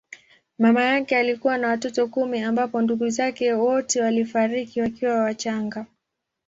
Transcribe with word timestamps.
Mama 0.59 0.81
yake 0.83 1.17
alikuwa 1.17 1.57
na 1.57 1.67
watoto 1.67 2.07
kumi 2.07 2.39
ambapo 2.43 2.81
ndugu 2.81 3.09
zake 3.09 3.53
wote 3.53 4.01
walifariki 4.01 4.81
wakiwa 4.81 5.15
wachanga. 5.15 5.85